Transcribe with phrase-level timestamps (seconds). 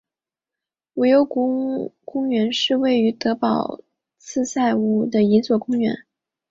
[0.95, 3.83] 无忧宫公园是位于德国波
[4.17, 5.95] 茨坦无忧宫附近的一座公园。